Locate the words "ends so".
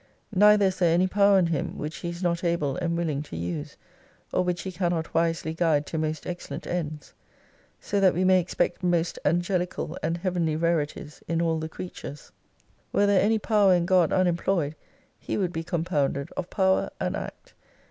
6.65-7.99